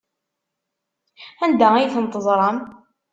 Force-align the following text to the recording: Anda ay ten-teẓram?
Anda 1.43 1.67
ay 1.75 1.91
ten-teẓram? 1.93 2.57